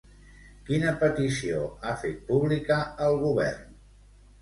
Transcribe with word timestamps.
Quina 0.69 0.93
petició 1.03 1.61
ha 1.91 1.95
fet 2.07 2.27
pública 2.33 2.83
al 3.09 3.23
govern? 3.29 3.83